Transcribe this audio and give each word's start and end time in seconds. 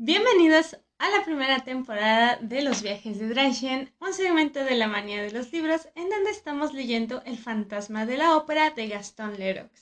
Bienvenidos 0.00 0.78
a 0.98 1.10
la 1.10 1.24
primera 1.24 1.64
temporada 1.64 2.36
de 2.40 2.62
Los 2.62 2.82
viajes 2.82 3.18
de 3.18 3.30
Drachen, 3.30 3.92
un 3.98 4.14
segmento 4.14 4.62
de 4.62 4.76
la 4.76 4.86
manía 4.86 5.20
de 5.20 5.32
los 5.32 5.52
libros 5.52 5.88
en 5.96 6.08
donde 6.08 6.30
estamos 6.30 6.72
leyendo 6.72 7.20
El 7.24 7.36
fantasma 7.36 8.06
de 8.06 8.16
la 8.16 8.36
ópera 8.36 8.70
de 8.70 8.86
Gaston 8.86 9.36
Leroux. 9.36 9.72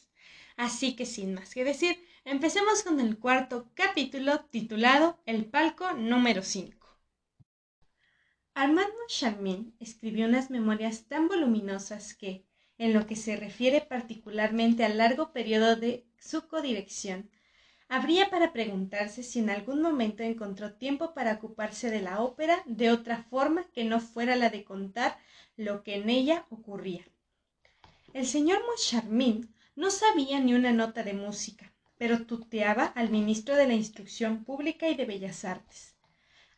Así 0.56 0.96
que 0.96 1.04
sin 1.04 1.34
más 1.34 1.52
que 1.52 1.64
decir, 1.64 2.02
empecemos 2.24 2.82
con 2.82 2.98
el 2.98 3.18
cuarto 3.18 3.68
capítulo 3.74 4.40
titulado 4.46 5.20
El 5.26 5.44
palco 5.44 5.92
número 5.92 6.40
5. 6.42 6.98
Armand 8.54 8.88
Charmin 9.08 9.76
escribió 9.80 10.28
unas 10.28 10.48
memorias 10.48 11.08
tan 11.08 11.28
voluminosas 11.28 12.14
que, 12.14 12.46
en 12.78 12.94
lo 12.94 13.06
que 13.06 13.16
se 13.16 13.36
refiere 13.36 13.82
particularmente 13.82 14.82
al 14.82 14.96
largo 14.96 15.34
periodo 15.34 15.76
de 15.76 16.06
su 16.18 16.48
codirección, 16.48 17.30
habría 17.88 18.30
para 18.30 18.52
preguntarse 18.52 19.22
si 19.22 19.38
en 19.38 19.50
algún 19.50 19.80
momento 19.80 20.22
encontró 20.22 20.72
tiempo 20.74 21.14
para 21.14 21.34
ocuparse 21.34 21.90
de 21.90 22.02
la 22.02 22.20
ópera 22.20 22.62
de 22.66 22.90
otra 22.90 23.24
forma 23.24 23.66
que 23.72 23.84
no 23.84 24.00
fuera 24.00 24.36
la 24.36 24.50
de 24.50 24.64
contar 24.64 25.18
lo 25.56 25.82
que 25.82 25.96
en 25.96 26.10
ella 26.10 26.46
ocurría. 26.50 27.04
El 28.12 28.26
señor 28.26 28.62
Moncharmin 28.66 29.54
no 29.74 29.90
sabía 29.90 30.40
ni 30.40 30.54
una 30.54 30.72
nota 30.72 31.02
de 31.02 31.12
música, 31.12 31.72
pero 31.98 32.26
tuteaba 32.26 32.84
al 32.84 33.10
ministro 33.10 33.56
de 33.56 33.66
la 33.66 33.74
Instrucción 33.74 34.44
Pública 34.44 34.88
y 34.88 34.94
de 34.94 35.04
Bellas 35.04 35.44
Artes. 35.44 35.94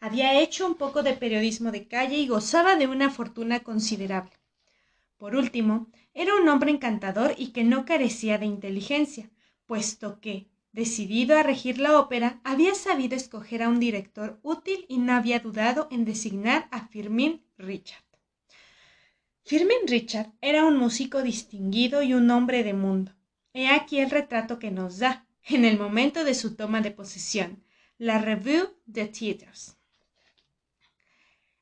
Había 0.01 0.41
hecho 0.41 0.67
un 0.67 0.77
poco 0.77 1.03
de 1.03 1.15
periodismo 1.15 1.73
de 1.73 1.89
calle 1.89 2.17
y 2.17 2.29
gozaba 2.29 2.77
de 2.77 2.87
una 2.87 3.11
fortuna 3.11 3.61
considerable. 3.61 4.33
Por 5.17 5.35
último, 5.35 5.89
era 6.15 6.37
un 6.37 6.49
hombre 6.49 6.71
encantador 6.71 7.35
y 7.37 7.49
que 7.49 7.65
no 7.65 7.85
carecía 7.85 8.39
de 8.39 8.47
inteligencia, 8.47 9.29
puesto 9.67 10.21
que, 10.21 10.47
Decidido 10.73 11.37
a 11.37 11.43
regir 11.43 11.79
la 11.79 11.99
ópera, 11.99 12.41
había 12.45 12.75
sabido 12.75 13.17
escoger 13.17 13.63
a 13.63 13.69
un 13.69 13.81
director 13.81 14.39
útil 14.43 14.85
y 14.89 14.99
no 14.99 15.15
había 15.15 15.41
dudado 15.41 15.89
en 15.91 16.05
designar 16.05 16.69
a 16.71 16.87
Firmin 16.89 17.43
Richard. 17.57 18.05
Firmin 19.45 19.87
Richard 19.87 20.33
era 20.43 20.67
un 20.67 20.77
músico 20.77 21.23
distinguido 21.23 22.03
y 22.03 22.13
un 22.13 22.31
hombre 22.31 22.63
de 22.63 22.75
mundo. 22.75 23.15
He 23.55 23.69
aquí 23.69 23.99
el 23.99 24.11
retrato 24.11 24.59
que 24.59 24.71
nos 24.71 24.99
da, 24.99 25.27
en 25.43 25.65
el 25.65 25.79
momento 25.79 26.23
de 26.23 26.35
su 26.35 26.55
toma 26.55 26.83
de 26.83 26.91
posesión, 26.91 27.65
la 27.97 28.19
Revue 28.19 28.69
de 28.85 29.07
Theatres. 29.07 29.79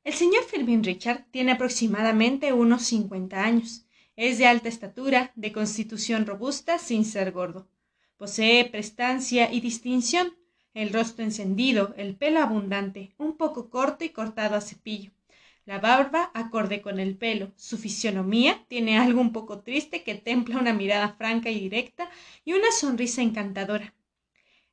El 0.03 0.15
señor 0.15 0.45
Firmin 0.45 0.83
Richard 0.83 1.27
tiene 1.31 1.53
aproximadamente 1.53 2.53
unos 2.53 2.83
cincuenta 2.83 3.45
años. 3.45 3.87
Es 4.17 4.39
de 4.39 4.47
alta 4.47 4.69
estatura, 4.69 5.33
de 5.37 5.53
constitución 5.53 6.27
robusta, 6.27 6.79
sin 6.79 7.05
ser 7.05 7.33
gordo. 7.33 7.69
Posee 8.17 8.65
prestancia 8.65 9.53
y 9.53 9.61
distinción, 9.61 10.37
el 10.75 10.93
rostro 10.93 11.25
encendido, 11.25 11.95
el 11.97 12.17
pelo 12.17 12.41
abundante, 12.41 13.15
un 13.19 13.37
poco 13.37 13.71
corto 13.71 14.05
y 14.05 14.11
cortado 14.11 14.57
a 14.57 14.61
cepillo, 14.61 15.13
la 15.67 15.81
barba 15.81 16.31
acorde 16.33 16.81
con 16.81 17.01
el 17.01 17.17
pelo, 17.17 17.53
su 17.57 17.77
fisionomía 17.77 18.65
tiene 18.69 18.99
algo 18.99 19.21
un 19.21 19.33
poco 19.33 19.63
triste 19.63 20.05
que 20.05 20.15
templa 20.15 20.61
una 20.61 20.73
mirada 20.73 21.15
franca 21.15 21.51
y 21.51 21.59
directa 21.59 22.09
y 22.45 22.53
una 22.53 22.71
sonrisa 22.71 23.21
encantadora. 23.21 23.93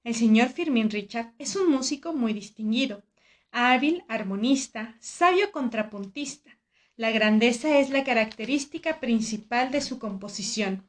El 0.04 0.14
señor 0.14 0.50
Firmin 0.50 0.92
Richard 0.92 1.34
es 1.40 1.56
un 1.56 1.72
músico 1.72 2.14
muy 2.14 2.32
distinguido, 2.34 3.04
hábil 3.52 4.04
armonista, 4.08 4.96
sabio 5.00 5.52
contrapuntista. 5.52 6.52
La 6.96 7.10
grandeza 7.10 7.80
es 7.80 7.90
la 7.90 8.04
característica 8.04 9.00
principal 9.00 9.72
de 9.72 9.82
su 9.82 9.98
composición 9.98 10.86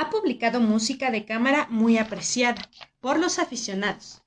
ha 0.00 0.08
publicado 0.08 0.60
música 0.60 1.10
de 1.10 1.26
cámara 1.26 1.66
muy 1.68 1.98
apreciada 1.98 2.70
por 3.00 3.18
los 3.18 3.38
aficionados, 3.38 4.22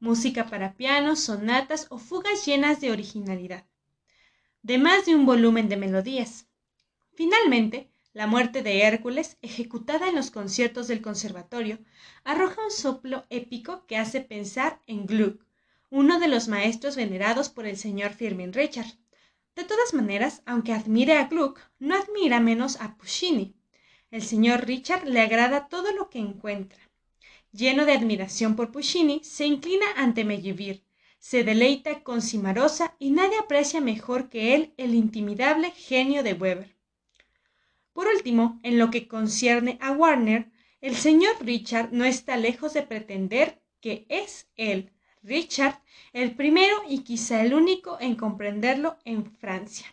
música 0.00 0.46
para 0.46 0.72
piano, 0.72 1.16
sonatas 1.16 1.86
o 1.90 1.98
fugas 1.98 2.46
llenas 2.46 2.80
de 2.80 2.92
originalidad, 2.92 3.66
de 4.62 4.78
más 4.78 5.04
de 5.04 5.14
un 5.14 5.26
volumen 5.26 5.68
de 5.68 5.76
melodías. 5.76 6.46
Finalmente, 7.12 7.90
la 8.14 8.26
muerte 8.26 8.62
de 8.62 8.80
Hércules, 8.84 9.36
ejecutada 9.42 10.08
en 10.08 10.14
los 10.14 10.30
conciertos 10.30 10.88
del 10.88 11.02
conservatorio, 11.02 11.78
arroja 12.24 12.64
un 12.64 12.70
soplo 12.70 13.26
épico 13.28 13.84
que 13.84 13.98
hace 13.98 14.22
pensar 14.22 14.80
en 14.86 15.04
Gluck, 15.04 15.44
uno 15.90 16.18
de 16.20 16.28
los 16.28 16.48
maestros 16.48 16.96
venerados 16.96 17.50
por 17.50 17.66
el 17.66 17.76
señor 17.76 18.14
Firmin 18.14 18.54
Richard. 18.54 18.94
De 19.54 19.64
todas 19.64 19.92
maneras, 19.92 20.40
aunque 20.46 20.72
admire 20.72 21.18
a 21.18 21.26
Gluck, 21.26 21.60
no 21.78 21.96
admira 21.96 22.40
menos 22.40 22.80
a 22.80 22.96
Puccini, 22.96 23.57
el 24.10 24.22
señor 24.22 24.66
Richard 24.66 25.06
le 25.06 25.20
agrada 25.20 25.68
todo 25.68 25.92
lo 25.92 26.08
que 26.08 26.18
encuentra. 26.18 26.80
Lleno 27.52 27.84
de 27.84 27.92
admiración 27.92 28.56
por 28.56 28.72
Puccini, 28.72 29.20
se 29.24 29.46
inclina 29.46 29.86
ante 29.96 30.24
Mellivir, 30.24 30.84
se 31.18 31.44
deleita 31.44 32.02
con 32.02 32.22
Cimarosa 32.22 32.94
y 32.98 33.10
nadie 33.10 33.38
aprecia 33.38 33.80
mejor 33.80 34.28
que 34.28 34.54
él 34.54 34.74
el 34.76 34.94
intimidable 34.94 35.70
genio 35.72 36.22
de 36.22 36.34
Weber. 36.34 36.76
Por 37.92 38.06
último, 38.06 38.60
en 38.62 38.78
lo 38.78 38.90
que 38.90 39.08
concierne 39.08 39.78
a 39.80 39.90
Warner, 39.92 40.50
el 40.80 40.94
señor 40.94 41.34
Richard 41.40 41.88
no 41.92 42.04
está 42.04 42.36
lejos 42.36 42.72
de 42.72 42.82
pretender 42.82 43.60
que 43.80 44.06
es 44.08 44.48
él, 44.56 44.92
Richard, 45.22 45.82
el 46.12 46.36
primero 46.36 46.76
y 46.88 47.00
quizá 47.00 47.42
el 47.42 47.54
único 47.54 47.98
en 48.00 48.14
comprenderlo 48.14 48.98
en 49.04 49.26
Francia. 49.36 49.86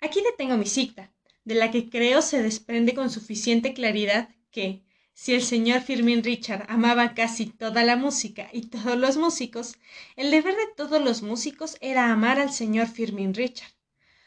Aquí 0.00 0.22
detengo 0.22 0.56
mi 0.56 0.66
cita, 0.66 1.12
de 1.46 1.54
la 1.54 1.70
que 1.70 1.88
creo 1.88 2.20
se 2.22 2.42
desprende 2.42 2.92
con 2.92 3.08
suficiente 3.08 3.72
claridad 3.72 4.28
que, 4.50 4.82
si 5.14 5.32
el 5.32 5.42
señor 5.42 5.80
Firmin 5.80 6.24
Richard 6.24 6.66
amaba 6.68 7.14
casi 7.14 7.46
toda 7.46 7.84
la 7.84 7.96
música 7.96 8.50
y 8.52 8.62
todos 8.62 8.98
los 8.98 9.16
músicos, 9.16 9.76
el 10.16 10.32
deber 10.32 10.54
de 10.56 10.66
todos 10.76 11.00
los 11.00 11.22
músicos 11.22 11.78
era 11.80 12.12
amar 12.12 12.40
al 12.40 12.52
señor 12.52 12.88
Firmin 12.88 13.32
Richard. 13.32 13.70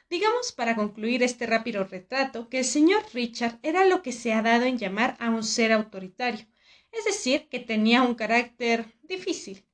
Digamos, 0.10 0.54
para 0.54 0.78
concluir 0.78 1.22
este 1.22 1.46
rápido 1.46 1.84
retrato, 1.84 2.48
que 2.48 2.60
el 2.60 2.66
señor 2.66 3.04
Richard 3.14 3.60
era 3.64 3.86
lo 3.86 4.02
que 4.02 4.14
se 4.14 4.32
ha 4.32 4.42
dado 4.42 4.64
en 4.64 4.78
llamar 4.78 5.18
a 5.20 5.30
un 5.30 5.44
ser 5.44 5.74
autoritario, 5.74 6.48
es 6.94 7.04
decir, 7.04 7.50
que 7.50 7.60
tenía 7.60 8.02
un 8.02 8.16
carácter 8.16 8.86
difícil, 9.04 9.66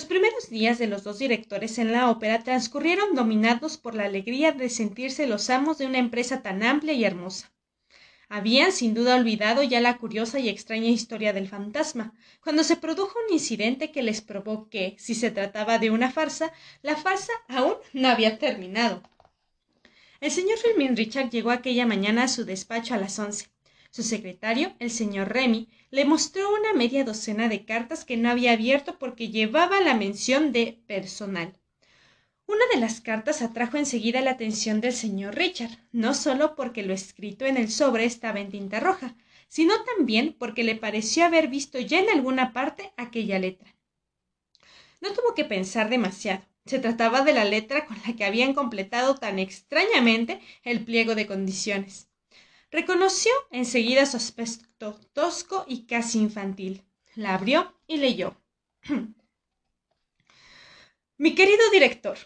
los 0.00 0.06
primeros 0.06 0.48
días 0.48 0.78
de 0.78 0.86
los 0.86 1.04
dos 1.04 1.18
directores 1.18 1.76
en 1.76 1.92
la 1.92 2.08
ópera 2.08 2.42
transcurrieron 2.42 3.14
dominados 3.14 3.76
por 3.76 3.94
la 3.94 4.06
alegría 4.06 4.50
de 4.50 4.70
sentirse 4.70 5.26
los 5.26 5.50
amos 5.50 5.76
de 5.76 5.84
una 5.84 5.98
empresa 5.98 6.40
tan 6.40 6.62
amplia 6.62 6.94
y 6.94 7.04
hermosa. 7.04 7.52
Habían 8.30 8.72
sin 8.72 8.94
duda 8.94 9.16
olvidado 9.16 9.62
ya 9.62 9.78
la 9.82 9.98
curiosa 9.98 10.38
y 10.38 10.48
extraña 10.48 10.88
historia 10.88 11.34
del 11.34 11.48
fantasma, 11.48 12.14
cuando 12.42 12.64
se 12.64 12.76
produjo 12.76 13.18
un 13.26 13.34
incidente 13.34 13.92
que 13.92 14.02
les 14.02 14.22
probó 14.22 14.70
que, 14.70 14.96
si 14.98 15.14
se 15.14 15.30
trataba 15.30 15.78
de 15.78 15.90
una 15.90 16.10
farsa, 16.10 16.50
la 16.80 16.96
farsa 16.96 17.34
aún 17.46 17.74
no 17.92 18.08
había 18.08 18.38
terminado. 18.38 19.02
El 20.22 20.30
señor 20.30 20.56
Fermín 20.56 20.96
Richard 20.96 21.28
llegó 21.28 21.50
aquella 21.50 21.84
mañana 21.84 22.24
a 22.24 22.28
su 22.28 22.46
despacho 22.46 22.94
a 22.94 22.96
las 22.96 23.18
once. 23.18 23.48
Su 23.90 24.04
secretario, 24.04 24.72
el 24.78 24.90
señor 24.90 25.32
Remy, 25.32 25.68
le 25.90 26.04
mostró 26.04 26.48
una 26.54 26.72
media 26.74 27.02
docena 27.02 27.48
de 27.48 27.64
cartas 27.64 28.04
que 28.04 28.16
no 28.16 28.30
había 28.30 28.52
abierto 28.52 28.98
porque 28.98 29.30
llevaba 29.30 29.80
la 29.80 29.94
mención 29.94 30.52
de 30.52 30.80
personal. 30.86 31.58
Una 32.46 32.64
de 32.72 32.80
las 32.80 33.00
cartas 33.00 33.42
atrajo 33.42 33.78
enseguida 33.78 34.20
la 34.20 34.32
atención 34.32 34.80
del 34.80 34.92
señor 34.92 35.34
Richard, 35.34 35.76
no 35.90 36.14
solo 36.14 36.54
porque 36.54 36.84
lo 36.84 36.94
escrito 36.94 37.46
en 37.46 37.56
el 37.56 37.70
sobre 37.70 38.04
estaba 38.04 38.38
en 38.38 38.50
tinta 38.50 38.78
roja, 38.78 39.16
sino 39.48 39.74
también 39.96 40.36
porque 40.38 40.62
le 40.62 40.76
pareció 40.76 41.24
haber 41.24 41.48
visto 41.48 41.80
ya 41.80 41.98
en 41.98 42.10
alguna 42.10 42.52
parte 42.52 42.92
aquella 42.96 43.40
letra. 43.40 43.74
No 45.00 45.12
tuvo 45.12 45.34
que 45.34 45.44
pensar 45.44 45.88
demasiado. 45.88 46.44
Se 46.64 46.78
trataba 46.78 47.22
de 47.22 47.32
la 47.32 47.44
letra 47.44 47.86
con 47.86 47.96
la 48.06 48.14
que 48.14 48.24
habían 48.24 48.54
completado 48.54 49.16
tan 49.16 49.40
extrañamente 49.40 50.40
el 50.62 50.84
pliego 50.84 51.16
de 51.16 51.26
condiciones. 51.26 52.09
Reconoció 52.70 53.32
enseguida 53.50 54.06
su 54.06 54.16
aspecto 54.16 54.98
tosco 55.12 55.64
y 55.66 55.86
casi 55.86 56.20
infantil. 56.20 56.84
La 57.16 57.34
abrió 57.34 57.74
y 57.86 57.96
leyó. 57.96 58.36
Mi 61.18 61.34
querido 61.34 61.68
director, 61.70 62.16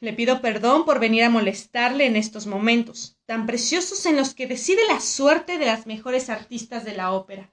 le 0.00 0.12
pido 0.12 0.40
perdón 0.40 0.84
por 0.84 0.98
venir 0.98 1.24
a 1.24 1.30
molestarle 1.30 2.06
en 2.06 2.16
estos 2.16 2.46
momentos, 2.46 3.16
tan 3.26 3.46
preciosos 3.46 4.04
en 4.06 4.16
los 4.16 4.34
que 4.34 4.46
decide 4.46 4.86
la 4.88 5.00
suerte 5.00 5.56
de 5.56 5.66
las 5.66 5.86
mejores 5.86 6.30
artistas 6.30 6.84
de 6.84 6.96
la 6.96 7.12
ópera, 7.12 7.52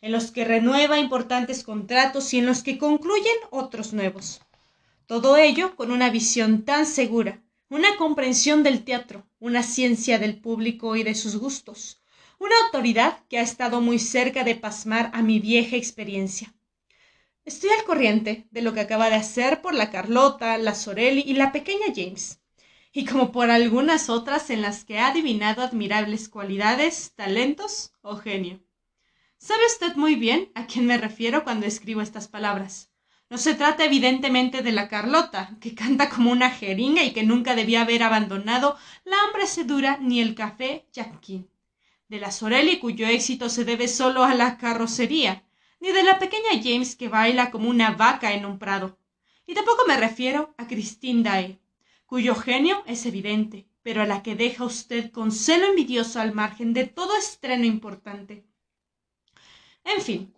en 0.00 0.12
los 0.12 0.30
que 0.30 0.44
renueva 0.44 1.00
importantes 1.00 1.64
contratos 1.64 2.32
y 2.32 2.38
en 2.38 2.46
los 2.46 2.62
que 2.62 2.78
concluyen 2.78 3.36
otros 3.50 3.92
nuevos. 3.92 4.40
Todo 5.06 5.36
ello 5.36 5.74
con 5.74 5.90
una 5.90 6.10
visión 6.10 6.64
tan 6.64 6.86
segura, 6.86 7.42
una 7.68 7.96
comprensión 7.96 8.62
del 8.62 8.84
teatro, 8.84 9.26
una 9.40 9.62
ciencia 9.62 10.18
del 10.18 10.40
público 10.40 10.94
y 10.94 11.02
de 11.02 11.14
sus 11.14 11.36
gustos, 11.36 12.00
una 12.38 12.54
autoridad 12.64 13.24
que 13.28 13.38
ha 13.38 13.42
estado 13.42 13.80
muy 13.80 13.98
cerca 13.98 14.44
de 14.44 14.54
pasmar 14.54 15.10
a 15.14 15.22
mi 15.22 15.40
vieja 15.40 15.76
experiencia. 15.76 16.54
Estoy 17.44 17.70
al 17.70 17.84
corriente 17.84 18.46
de 18.50 18.62
lo 18.62 18.72
que 18.72 18.80
acaba 18.80 19.08
de 19.08 19.16
hacer 19.16 19.62
por 19.62 19.74
la 19.74 19.90
Carlota, 19.90 20.58
la 20.58 20.74
Sorelli 20.74 21.24
y 21.26 21.34
la 21.34 21.50
pequeña 21.52 21.86
James, 21.94 22.40
y 22.92 23.04
como 23.04 23.32
por 23.32 23.50
algunas 23.50 24.10
otras 24.10 24.50
en 24.50 24.62
las 24.62 24.84
que 24.84 24.98
ha 24.98 25.08
adivinado 25.08 25.62
admirables 25.62 26.28
cualidades, 26.28 27.12
talentos 27.16 27.92
o 28.00 28.16
genio. 28.16 28.62
Sabe 29.38 29.66
usted 29.66 29.96
muy 29.96 30.14
bien 30.14 30.50
a 30.54 30.66
quién 30.66 30.86
me 30.86 30.98
refiero 30.98 31.44
cuando 31.44 31.66
escribo 31.66 32.00
estas 32.00 32.28
palabras. 32.28 32.90
No 33.28 33.38
se 33.38 33.54
trata 33.54 33.84
evidentemente 33.84 34.62
de 34.62 34.70
la 34.70 34.88
Carlota, 34.88 35.56
que 35.60 35.74
canta 35.74 36.08
como 36.08 36.30
una 36.30 36.50
jeringa 36.50 37.02
y 37.02 37.12
que 37.12 37.24
nunca 37.24 37.56
debía 37.56 37.82
haber 37.82 38.04
abandonado 38.04 38.76
la 39.04 39.16
hambre 39.24 39.48
sedura 39.48 39.98
ni 40.00 40.20
el 40.20 40.36
café 40.36 40.86
Jacquin. 40.92 41.48
De 42.08 42.20
la 42.20 42.30
Sorelli 42.30 42.78
cuyo 42.78 43.08
éxito 43.08 43.48
se 43.48 43.64
debe 43.64 43.88
solo 43.88 44.22
a 44.22 44.34
la 44.34 44.58
carrocería, 44.58 45.42
ni 45.80 45.90
de 45.90 46.04
la 46.04 46.20
pequeña 46.20 46.50
James 46.62 46.94
que 46.94 47.08
baila 47.08 47.50
como 47.50 47.68
una 47.68 47.90
vaca 47.90 48.32
en 48.32 48.46
un 48.46 48.60
prado. 48.60 48.96
Y 49.44 49.54
tampoco 49.54 49.82
me 49.88 49.96
refiero 49.96 50.54
a 50.56 50.68
Christine 50.68 51.24
Daae, 51.24 51.58
cuyo 52.06 52.36
genio 52.36 52.84
es 52.86 53.06
evidente, 53.06 53.66
pero 53.82 54.02
a 54.02 54.06
la 54.06 54.22
que 54.22 54.36
deja 54.36 54.64
usted 54.64 55.10
con 55.10 55.32
celo 55.32 55.66
envidioso 55.66 56.20
al 56.20 56.32
margen 56.32 56.72
de 56.74 56.86
todo 56.86 57.16
estreno 57.16 57.64
importante. 57.64 58.44
En 59.84 60.00
fin, 60.00 60.32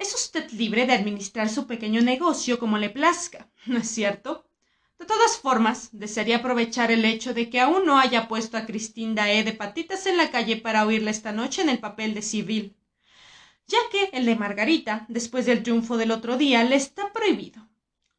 es 0.00 0.14
usted 0.14 0.50
libre 0.52 0.86
de 0.86 0.94
administrar 0.94 1.48
su 1.48 1.66
pequeño 1.66 2.00
negocio 2.00 2.58
como 2.58 2.78
le 2.78 2.90
plazca, 2.90 3.50
¿no 3.66 3.78
es 3.78 3.88
cierto? 3.88 4.46
De 4.98 5.06
todas 5.06 5.38
formas, 5.38 5.90
desearía 5.92 6.38
aprovechar 6.38 6.90
el 6.90 7.04
hecho 7.04 7.32
de 7.32 7.48
que 7.48 7.60
aún 7.60 7.86
no 7.86 7.98
haya 7.98 8.28
puesto 8.28 8.56
a 8.56 8.66
Christine 8.66 9.14
Daae 9.14 9.44
de 9.44 9.52
patitas 9.52 10.06
en 10.06 10.16
la 10.16 10.30
calle 10.30 10.56
para 10.56 10.84
oírla 10.84 11.10
esta 11.10 11.32
noche 11.32 11.62
en 11.62 11.68
el 11.68 11.78
papel 11.78 12.14
de 12.14 12.22
civil, 12.22 12.76
ya 13.66 13.78
que 13.90 14.10
el 14.12 14.26
de 14.26 14.36
Margarita, 14.36 15.06
después 15.08 15.46
del 15.46 15.62
triunfo 15.62 15.96
del 15.96 16.10
otro 16.10 16.36
día, 16.36 16.64
le 16.64 16.76
está 16.76 17.12
prohibido. 17.12 17.66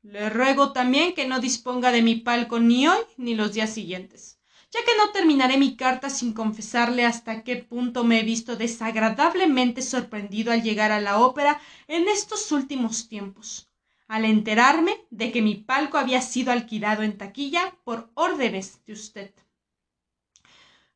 Le 0.02 0.30
ruego 0.30 0.72
también 0.72 1.14
que 1.14 1.28
no 1.28 1.40
disponga 1.40 1.92
de 1.92 2.02
mi 2.02 2.16
palco 2.16 2.60
ni 2.60 2.88
hoy 2.88 3.04
ni 3.18 3.36
los 3.36 3.54
días 3.54 3.72
siguientes 3.72 4.41
ya 4.72 4.84
que 4.86 4.98
no 4.98 5.12
terminaré 5.12 5.58
mi 5.58 5.76
carta 5.76 6.10
sin 6.10 6.34
confesarle 6.34 7.06
hasta 7.06 7.44
qué 7.44 7.58
punto 7.58 8.04
me 8.04 8.20
he 8.20 8.24
visto 8.24 8.56
desagradablemente 8.56 9.82
sorprendido 9.82 10.52
al 10.52 10.64
llegar 10.64 10.92
a 10.92 11.02
la 11.02 11.20
ópera 11.20 11.60
en 11.88 12.08
estos 12.08 12.52
últimos 12.54 13.10
tiempos, 13.10 13.70
al 14.08 14.24
enterarme 14.24 15.06
de 15.10 15.32
que 15.32 15.42
mi 15.42 15.56
palco 15.56 15.98
había 15.98 16.22
sido 16.22 16.52
alquilado 16.52 17.04
en 17.04 17.18
taquilla 17.18 17.76
por 17.84 18.10
órdenes 18.14 18.80
de 18.86 18.94
usted. 18.94 19.34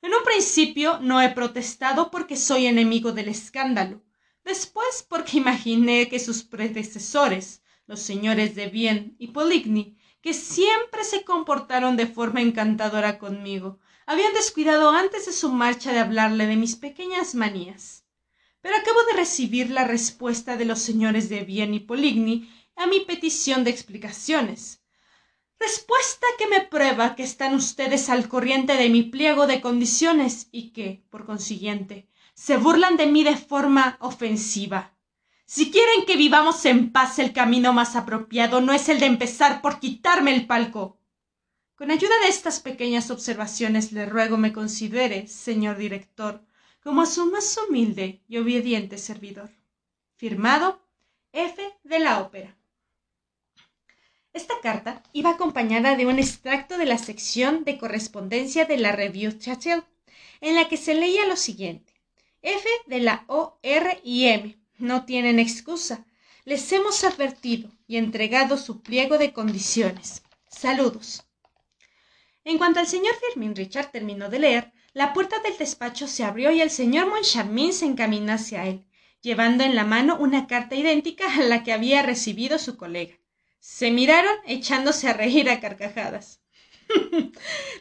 En 0.01 0.13
un 0.13 0.24
principio 0.24 1.00
no 1.01 1.22
he 1.22 1.30
protestado 1.31 2.12
porque 2.12 2.38
soy 2.38 2.68
enemigo 2.68 3.12
del 3.12 3.27
escándalo, 3.27 4.04
después 4.44 5.06
porque 5.10 5.38
imaginé 5.38 6.07
que 6.07 6.19
sus 6.19 6.44
predecesores, 6.44 7.62
los 7.88 8.00
señores 8.00 8.56
de 8.56 8.68
Bien 8.68 9.16
y 9.19 9.27
Poligny, 9.27 9.98
que 10.25 10.33
siempre 10.33 11.04
se 11.04 11.24
comportaron 11.24 11.98
de 11.98 12.07
forma 12.07 12.42
encantadora 12.42 13.19
conmigo. 13.19 13.77
Habían 14.07 14.33
descuidado 14.33 14.89
antes 14.89 15.27
de 15.27 15.31
su 15.31 15.51
marcha 15.51 15.94
de 15.94 16.00
hablarle 16.00 16.48
de 16.48 16.56
mis 16.56 16.75
pequeñas 16.75 17.36
manías. 17.36 18.07
Pero 18.60 18.75
acabo 18.75 19.04
de 19.04 19.18
recibir 19.18 19.69
la 19.69 19.83
respuesta 19.83 20.57
de 20.57 20.66
los 20.66 20.80
señores 20.80 21.30
de 21.30 21.42
Bien 21.44 21.75
y 21.75 21.80
Poligny 21.80 22.51
a 22.75 22.88
mi 22.88 23.01
petición 23.01 23.63
de 23.63 23.69
explicaciones. 23.69 24.81
Respuesta 25.60 26.25
que 26.39 26.48
me 26.48 26.62
prueba 26.62 27.16
que 27.16 27.22
están 27.22 27.54
ustedes 27.54 28.10
al 28.10 28.27
corriente 28.27 28.77
de 28.77 28.89
mi 28.89 29.04
pliego 29.04 29.45
de 29.45 29.62
condiciones 29.62 30.48
y 30.51 30.72
que, 30.72 31.04
por 31.12 31.27
consiguiente, 31.27 32.10
se 32.33 32.57
burlan 32.57 32.98
de 32.98 33.06
mí 33.06 33.24
de 33.24 33.38
forma 33.38 34.00
ofensiva. 34.01 34.94
Si 35.47 35.69
quieren 35.69 36.06
que 36.07 36.18
vivamos 36.18 36.65
en 36.65 36.92
paz, 36.92 37.19
el 37.19 37.31
camino 37.31 37.71
más 37.71 37.95
apropiado 37.95 38.62
no 38.62 38.74
es 38.74 38.89
el 38.89 39.00
de 39.00 39.06
empezar 39.06 39.62
por 39.62 39.80
quitarme 39.80 40.33
el 40.33 40.47
palco. 40.47 40.97
Con 41.75 41.92
ayuda 41.92 42.18
de 42.24 42.30
estas 42.30 42.59
pequeñas 42.59 43.12
observaciones 43.12 43.92
le 43.92 44.07
ruego 44.07 44.38
me 44.38 44.51
considere, 44.51 45.27
señor 45.27 45.77
director, 45.77 46.44
como 46.81 47.06
su 47.06 47.27
más 47.27 47.57
humilde 47.57 48.24
y 48.27 48.38
obediente 48.38 48.97
servidor. 48.97 49.51
Firmado 50.15 50.81
F 51.31 51.62
de 51.83 52.00
la 52.00 52.21
ópera. 52.21 52.57
Esta 54.33 54.56
carta 54.63 55.03
iba 55.13 55.30
acompañada 55.31 55.95
de 55.95 56.07
un 56.07 56.18
extracto 56.18 56.80
de 56.80 56.86
la 56.86 56.98
sección 56.98 57.65
de 57.65 57.77
correspondencia 57.77 58.65
de 58.65 58.77
la 58.77 58.94
Revue 58.94 59.38
Chatel, 59.38 59.83
en 60.41 60.56
la 60.56 60.68
que 60.68 60.77
se 60.77 60.95
leía 60.95 61.27
lo 61.27 61.36
siguiente. 61.36 61.94
F 62.41 62.68
de 62.88 63.00
la 63.00 63.25
O, 63.27 63.59
R 63.62 64.01
y 64.03 64.25
M 64.25 64.64
no 64.77 65.06
tienen 65.06 65.39
excusa. 65.39 66.06
Les 66.44 66.72
hemos 66.72 67.04
advertido 67.04 67.72
y 67.88 67.98
entregado 67.98 68.57
su 68.57 68.81
pliego 68.81 69.18
de 69.18 69.33
condiciones. 69.33 70.24
Saludos. 70.48 71.24
En 72.44 72.57
cuanto 72.57 72.80
el 72.80 72.88
señor 72.88 73.16
Firmin 73.16 73.56
Richard 73.56 73.92
terminó 73.92 74.30
de 74.30 74.39
leer, 74.39 74.72
la 74.94 75.13
puerta 75.13 75.39
del 75.39 75.57
despacho 75.57 76.07
se 76.07 76.24
abrió 76.24 76.51
y 76.51 76.62
el 76.62 76.69
señor 76.69 77.07
Moncharmin 77.07 77.74
se 77.74 77.86
encaminó 77.86 78.33
hacia 78.33 78.66
él, 78.66 78.86
llevando 79.22 79.63
en 79.63 79.75
la 79.75 79.83
mano 79.83 80.18
una 80.19 80.48
carta 80.48 80.75
idéntica 80.75 81.25
a 81.33 81.42
la 81.44 81.63
que 81.63 81.74
había 81.74 82.04
recibido 82.04 82.60
su 82.60 82.77
colega. 82.77 83.16
Se 83.60 83.89
miraron 83.89 84.36
echándose 84.45 85.07
a 85.07 85.13
reír 85.13 85.50
a 85.50 85.60
carcajadas. 85.60 86.42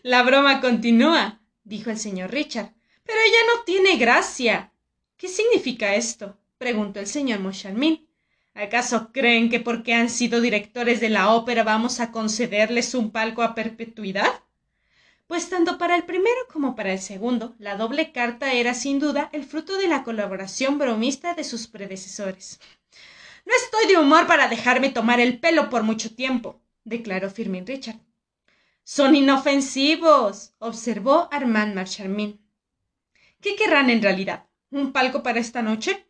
la 0.03 0.23
broma 0.23 0.61
continúa, 0.61 1.43
dijo 1.63 1.91
el 1.91 1.99
señor 1.99 2.31
Richard. 2.31 2.73
Pero 3.05 3.19
ella 3.21 3.39
no 3.55 3.65
tiene 3.65 3.97
gracia. 3.97 4.73
¿Qué 5.19 5.29
significa 5.29 5.95
esto? 5.95 6.39
Preguntó 6.59 7.01
el 7.01 7.07
señor 7.07 7.41
Moncharmin. 7.41 8.09
¿Acaso 8.55 9.11
creen 9.13 9.51
que 9.51 9.61
porque 9.61 9.95
han 9.95 10.09
sido 10.09 10.41
directores 10.41 11.01
de 11.01 11.09
la 11.09 11.31
ópera 11.31 11.65
vamos 11.65 12.01
a 12.01 12.13
concederles 12.13 12.95
un 12.95 13.11
palco 13.11 13.43
a 13.43 13.55
perpetuidad? 13.55 14.43
Pues 15.27 15.49
tanto 15.49 15.79
para 15.79 15.97
el 15.97 16.05
primero 16.05 16.41
como 16.53 16.77
para 16.77 16.93
el 16.93 17.01
segundo, 17.01 17.55
la 17.59 17.77
doble 17.77 18.13
carta 18.13 18.53
era 18.53 18.75
sin 18.75 19.01
duda 19.01 19.31
el 19.33 19.45
fruto 19.45 19.77
de 19.79 19.89
la 19.89 20.05
colaboración 20.05 20.79
bromista 20.79 21.35
de 21.35 21.45
sus 21.45 21.67
predecesores. 21.67 22.61
No 23.47 23.53
estoy 23.57 23.87
de 23.93 23.99
humor 23.99 24.27
para 24.27 24.49
dejarme 24.49 24.91
tomar 24.91 25.21
el 25.21 25.41
pelo 25.41 25.71
por 25.71 25.83
mucho 25.83 26.15
tiempo, 26.15 26.61
declaró 26.85 27.31
Firmin 27.31 27.67
Richard. 27.67 27.99
Son 28.85 29.17
inofensivos, 29.17 30.53
observó 30.59 31.29
Armand 31.33 31.75
Marcharmin. 31.75 32.39
¿Qué 33.41 33.57
querrán 33.57 33.91
en 33.91 34.03
realidad? 34.03 34.47
¿Un 34.71 34.93
palco 34.93 35.23
para 35.23 35.41
esta 35.41 35.63
noche? 35.63 36.04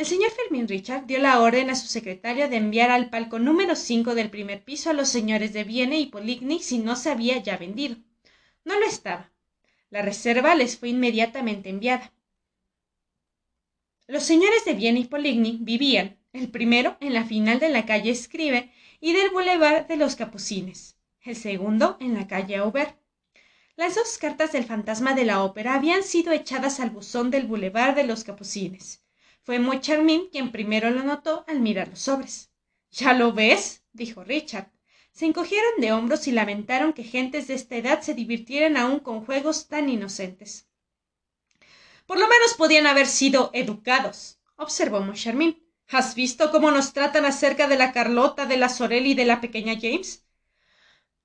El 0.00 0.06
señor 0.06 0.30
Fermín 0.30 0.66
Richard 0.66 1.04
dio 1.04 1.18
la 1.18 1.42
orden 1.42 1.68
a 1.68 1.74
su 1.74 1.86
secretario 1.86 2.48
de 2.48 2.56
enviar 2.56 2.90
al 2.90 3.10
palco 3.10 3.38
número 3.38 3.76
cinco 3.76 4.14
del 4.14 4.30
primer 4.30 4.64
piso 4.64 4.88
a 4.88 4.94
los 4.94 5.10
señores 5.10 5.52
de 5.52 5.62
Vienne 5.62 5.98
y 5.98 6.06
Poligny 6.06 6.60
si 6.60 6.78
no 6.78 6.96
se 6.96 7.10
había 7.10 7.36
ya 7.36 7.58
vendido. 7.58 7.96
No 8.64 8.80
lo 8.80 8.86
estaba. 8.86 9.30
La 9.90 10.00
reserva 10.00 10.54
les 10.54 10.78
fue 10.78 10.88
inmediatamente 10.88 11.68
enviada. 11.68 12.14
Los 14.06 14.22
señores 14.22 14.64
de 14.64 14.72
Vienne 14.72 15.00
y 15.00 15.04
Poligny 15.04 15.58
vivían, 15.60 16.16
el 16.32 16.50
primero 16.50 16.96
en 17.00 17.12
la 17.12 17.26
final 17.26 17.58
de 17.58 17.68
la 17.68 17.84
calle 17.84 18.10
Escribe 18.10 18.72
y 19.02 19.12
del 19.12 19.28
boulevard 19.28 19.86
de 19.86 19.98
los 19.98 20.16
Capucines, 20.16 20.96
el 21.20 21.36
segundo 21.36 21.98
en 22.00 22.14
la 22.14 22.26
calle 22.26 22.56
Aubert. 22.56 22.98
Las 23.76 23.96
dos 23.96 24.16
cartas 24.16 24.52
del 24.52 24.64
fantasma 24.64 25.12
de 25.12 25.26
la 25.26 25.44
ópera 25.44 25.74
habían 25.74 26.02
sido 26.02 26.32
echadas 26.32 26.80
al 26.80 26.88
buzón 26.88 27.30
del 27.30 27.46
boulevard 27.46 27.94
de 27.94 28.04
los 28.04 28.24
Capucines 28.24 28.99
fue 29.50 30.28
quien 30.30 30.52
primero 30.52 30.90
lo 30.90 31.02
notó 31.02 31.44
al 31.48 31.60
mirar 31.60 31.88
los 31.88 32.00
sobres. 32.00 32.50
¿Ya 32.92 33.14
lo 33.14 33.32
ves? 33.32 33.82
dijo 33.92 34.22
Richard. 34.22 34.70
Se 35.10 35.26
encogieron 35.26 35.72
de 35.78 35.92
hombros 35.92 36.28
y 36.28 36.32
lamentaron 36.32 36.92
que 36.92 37.02
gentes 37.02 37.48
de 37.48 37.54
esta 37.54 37.74
edad 37.74 38.00
se 38.00 38.14
divirtieran 38.14 38.76
aún 38.76 39.00
con 39.00 39.24
juegos 39.24 39.66
tan 39.66 39.88
inocentes. 39.88 40.68
Por 42.06 42.20
lo 42.20 42.28
menos 42.28 42.54
podían 42.54 42.86
haber 42.86 43.06
sido 43.06 43.50
educados, 43.52 44.38
observó 44.56 45.00
Moncharmin. 45.00 45.60
¿Has 45.88 46.14
visto 46.14 46.52
cómo 46.52 46.70
nos 46.70 46.92
tratan 46.92 47.24
acerca 47.24 47.66
de 47.66 47.76
la 47.76 47.90
Carlota, 47.92 48.46
de 48.46 48.56
la 48.56 48.68
Sorel 48.68 49.08
y 49.08 49.14
de 49.14 49.24
la 49.24 49.40
pequeña 49.40 49.74
James? 49.80 50.24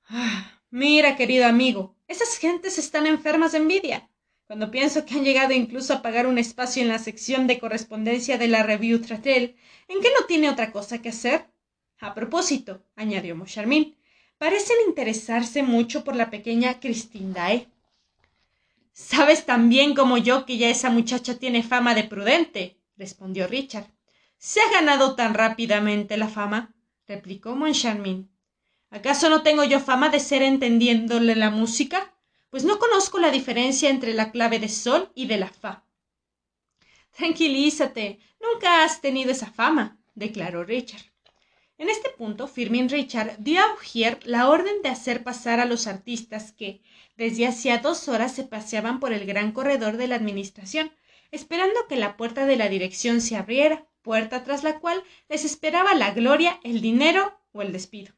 Ah, 0.10 0.62
mira, 0.72 1.16
querido 1.16 1.46
amigo, 1.46 1.96
esas 2.08 2.38
gentes 2.38 2.80
están 2.80 3.06
enfermas 3.06 3.52
de 3.52 3.60
envidia 3.60 4.10
cuando 4.48 4.70
pienso 4.70 5.06
que 5.06 5.16
han 5.16 5.24
llegado 5.24 5.54
incluso 5.54 5.94
a 5.94 6.02
pagar 6.02 6.28
un 6.28 6.38
espacio 6.38 6.82
en 6.82 6.88
la 6.88 7.00
sección 7.00 7.48
de 7.48 7.60
correspondencia 7.60 8.38
de 8.38 8.48
la 8.48 8.64
Revue 8.64 9.00
Tratel, 9.00 9.56
¿en 9.88 10.02
qué 10.02 10.10
no 10.20 10.26
tiene 10.28 10.50
otra 10.50 10.72
cosa 10.72 11.02
que 11.02 11.10
hacer? 11.10 11.48
A 12.00 12.14
propósito, 12.14 12.84
añadió 12.96 13.36
Moncharmin, 13.36 13.96
parecen 14.38 14.78
interesarse 14.88 15.64
mucho 15.64 16.04
por 16.04 16.16
la 16.16 16.30
pequeña 16.30 16.80
Christine 16.80 17.34
Dae. 17.34 17.68
Sabes 18.94 19.46
tan 19.46 19.68
bien 19.68 19.96
como 19.96 20.18
yo 20.18 20.46
que 20.46 20.58
ya 20.58 20.70
esa 20.70 20.90
muchacha 20.90 21.40
tiene 21.40 21.64
fama 21.64 21.96
de 21.96 22.04
prudente, 22.04 22.78
respondió 22.98 23.48
Richard. 23.48 23.88
¿Se 24.38 24.62
ha 24.62 24.72
ganado 24.72 25.16
tan 25.16 25.34
rápidamente 25.34 26.18
la 26.18 26.28
fama? 26.28 26.74
replicó 27.08 27.56
Moncharmin. 27.56 28.30
¿Acaso 28.92 29.30
no 29.30 29.42
tengo 29.42 29.64
yo 29.64 29.80
fama 29.80 30.10
de 30.10 30.20
ser 30.20 30.44
entendiéndole 30.44 31.36
la 31.36 31.50
música? 31.50 32.15
Pues 32.56 32.64
no 32.64 32.80
conozco 32.80 33.20
la 33.20 33.32
diferencia 33.32 33.90
entre 33.90 34.14
la 34.14 34.32
clave 34.32 34.60
de 34.60 34.70
sol 34.70 35.12
y 35.14 35.26
de 35.26 35.36
la 35.36 35.50
fa. 35.50 35.84
Tranquilízate, 37.12 38.20
nunca 38.40 38.86
has 38.86 39.02
tenido 39.02 39.32
esa 39.32 39.52
fama, 39.52 40.00
declaró 40.14 40.64
Richard. 40.64 41.02
En 41.78 41.90
este 41.90 42.12
punto, 42.12 42.48
Firmin 42.48 42.88
Richard 42.88 43.36
dio 43.40 43.60
a 43.60 43.74
Ujier 43.74 44.20
la 44.24 44.48
orden 44.48 44.82
de 44.84 44.88
hacer 44.88 45.22
pasar 45.22 45.60
a 45.60 45.66
los 45.66 45.86
artistas 45.86 46.54
que, 46.54 46.82
desde 47.18 47.46
hacía 47.46 47.80
dos 47.80 48.08
horas, 48.08 48.34
se 48.34 48.46
paseaban 48.46 49.02
por 49.02 49.12
el 49.12 49.26
gran 49.26 49.52
corredor 49.52 49.98
de 49.98 50.08
la 50.08 50.16
administración, 50.16 50.94
esperando 51.32 51.88
que 51.90 51.98
la 51.98 52.16
puerta 52.16 52.46
de 52.46 52.56
la 52.56 52.70
dirección 52.70 53.20
se 53.20 53.36
abriera, 53.36 53.86
puerta 54.02 54.46
tras 54.46 54.64
la 54.64 54.80
cual 54.80 55.04
les 55.28 55.44
esperaba 55.44 55.94
la 55.94 56.12
gloria, 56.12 56.62
el 56.64 56.80
dinero 56.80 57.38
o 57.52 57.62
el 57.62 57.74
despido. 57.74 58.16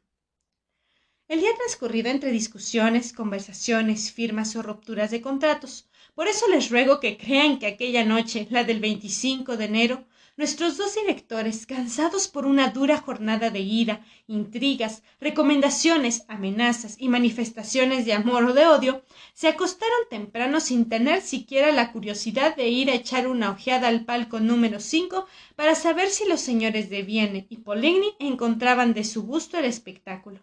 El 1.30 1.40
día 1.40 1.54
transcurrido 1.54 2.08
entre 2.08 2.30
discusiones, 2.30 3.12
conversaciones, 3.12 4.10
firmas 4.10 4.56
o 4.56 4.62
rupturas 4.62 5.10
de 5.10 5.20
contratos. 5.20 5.86
Por 6.14 6.26
eso 6.26 6.48
les 6.48 6.70
ruego 6.70 7.00
que 7.00 7.18
crean 7.18 7.58
que 7.58 7.66
aquella 7.66 8.02
noche, 8.02 8.46
la 8.48 8.64
del 8.64 8.80
25 8.80 9.58
de 9.58 9.66
enero, 9.66 10.06
nuestros 10.38 10.78
dos 10.78 10.94
directores, 10.94 11.66
cansados 11.66 12.28
por 12.28 12.46
una 12.46 12.70
dura 12.70 12.96
jornada 12.96 13.50
de 13.50 13.60
ira, 13.60 14.06
intrigas, 14.26 15.02
recomendaciones, 15.20 16.24
amenazas 16.28 16.96
y 16.98 17.10
manifestaciones 17.10 18.06
de 18.06 18.14
amor 18.14 18.44
o 18.44 18.54
de 18.54 18.66
odio, 18.66 19.02
se 19.34 19.48
acostaron 19.48 20.08
temprano 20.08 20.60
sin 20.60 20.88
tener 20.88 21.20
siquiera 21.20 21.72
la 21.72 21.92
curiosidad 21.92 22.56
de 22.56 22.68
ir 22.68 22.88
a 22.88 22.94
echar 22.94 23.28
una 23.28 23.50
ojeada 23.50 23.88
al 23.88 24.06
palco 24.06 24.40
número 24.40 24.80
5 24.80 25.26
para 25.56 25.74
saber 25.74 26.08
si 26.08 26.26
los 26.26 26.40
señores 26.40 26.88
de 26.88 27.02
Vienne 27.02 27.46
y 27.50 27.58
Poligny 27.58 28.14
encontraban 28.18 28.94
de 28.94 29.04
su 29.04 29.24
gusto 29.24 29.58
el 29.58 29.66
espectáculo. 29.66 30.40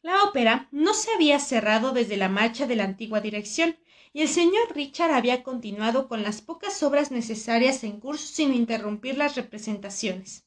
La 0.00 0.22
ópera 0.22 0.68
no 0.70 0.94
se 0.94 1.12
había 1.12 1.40
cerrado 1.40 1.92
desde 1.92 2.16
la 2.16 2.28
marcha 2.28 2.66
de 2.66 2.76
la 2.76 2.84
antigua 2.84 3.20
dirección, 3.20 3.76
y 4.12 4.22
el 4.22 4.28
señor 4.28 4.74
Richard 4.74 5.10
había 5.10 5.42
continuado 5.42 6.08
con 6.08 6.22
las 6.22 6.40
pocas 6.40 6.82
obras 6.82 7.10
necesarias 7.10 7.84
en 7.84 8.00
curso 8.00 8.26
sin 8.26 8.54
interrumpir 8.54 9.18
las 9.18 9.34
representaciones. 9.36 10.46